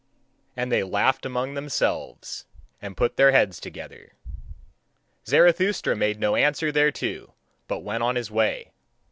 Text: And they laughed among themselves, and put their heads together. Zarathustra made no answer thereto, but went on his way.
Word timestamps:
And 0.57 0.71
they 0.71 0.81
laughed 0.81 1.27
among 1.27 1.53
themselves, 1.53 2.45
and 2.81 2.97
put 2.97 3.17
their 3.17 3.31
heads 3.33 3.59
together. 3.59 4.13
Zarathustra 5.27 5.95
made 5.95 6.19
no 6.19 6.35
answer 6.35 6.71
thereto, 6.71 7.35
but 7.67 7.83
went 7.83 8.01
on 8.01 8.15
his 8.15 8.31
way. 8.31 8.71